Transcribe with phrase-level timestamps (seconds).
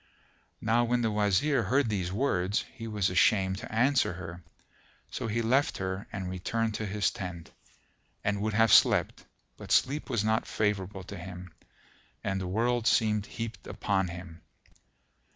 [0.61, 4.41] Now when the Wazir heard these words, he was ashamed to answer her;
[5.11, 7.51] so he left her and returned to his tent,
[8.23, 9.23] and would have slept;
[9.57, 11.53] but sleep was not favourable to him
[12.23, 14.41] and the world seemed heaped upon him.